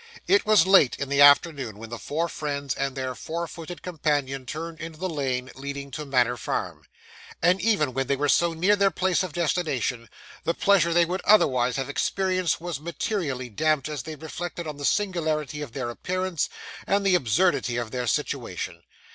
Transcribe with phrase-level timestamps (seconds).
[0.27, 4.47] It was late in the afternoon when the four friends and their four footed companion
[4.47, 6.85] turned into the lane leading to Manor Farm;
[7.39, 10.09] and even when they were so near their place of destination,
[10.43, 14.85] the pleasure they would otherwise have experienced was materially damped as they reflected on the
[14.85, 16.49] singularity of their appearance,
[16.87, 18.81] and the absurdity of their situation.